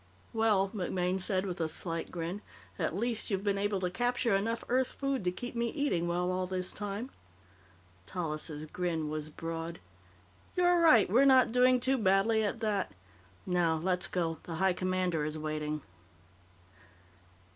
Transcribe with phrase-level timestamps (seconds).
[0.33, 2.41] "Well," MacMaine said with a slight grin,
[2.79, 6.31] "at least you've been able to capture enough Earth food to keep me eating well
[6.31, 7.11] all this time."
[8.07, 9.77] Tallis' grin was broad.
[10.55, 11.07] "You're right.
[11.07, 12.93] We're not doing too badly at that.
[13.45, 15.83] Now, let's go; the High Commander is waiting."